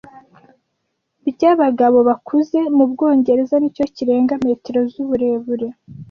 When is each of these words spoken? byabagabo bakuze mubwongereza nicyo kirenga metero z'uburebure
byabagabo 1.29 1.99
bakuze 2.09 2.59
mubwongereza 2.75 3.55
nicyo 3.59 3.85
kirenga 3.95 4.33
metero 4.45 4.79
z'uburebure 4.91 5.67